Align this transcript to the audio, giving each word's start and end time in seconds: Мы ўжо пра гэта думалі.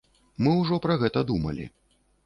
Мы 0.45 0.53
ўжо 0.61 0.81
пра 0.87 0.97
гэта 1.05 1.27
думалі. 1.33 1.73